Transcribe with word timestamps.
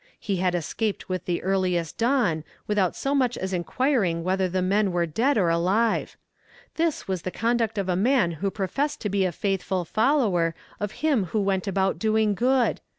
He 0.19 0.37
had 0.37 0.55
escaped 0.55 1.09
with 1.09 1.25
the 1.25 1.43
earliest 1.43 1.95
dawn, 1.95 2.43
without 2.65 2.95
so 2.95 3.13
much 3.13 3.37
as 3.37 3.53
inquiring 3.53 4.23
whether 4.23 4.49
the 4.49 4.63
men 4.63 4.91
were 4.91 5.05
dead 5.05 5.37
or 5.37 5.49
alive. 5.49 6.17
This 6.73 7.07
was 7.07 7.21
the 7.21 7.29
conduct 7.29 7.77
of 7.77 7.87
a 7.87 7.95
man 7.95 8.31
who 8.41 8.49
professed 8.49 8.99
to 9.01 9.09
be 9.09 9.25
a 9.25 9.31
faithful 9.31 9.85
follower 9.85 10.55
of 10.79 10.91
Him 11.05 11.25
who 11.25 11.39
went 11.39 11.67
about 11.67 11.99
doing 11.99 12.33
good! 12.33 12.81